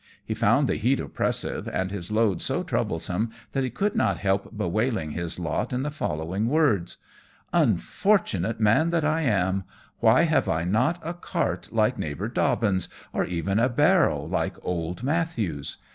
[0.25, 4.57] He found the heat oppressive, and his load so troublesome, that he could not help
[4.57, 6.97] bewailing his lot in the following words
[7.53, 9.63] "Unfortunate man that I am,
[9.99, 15.03] why have I not a cart like neighbour Dobbins, or even a barrow like old
[15.03, 15.77] Mathews?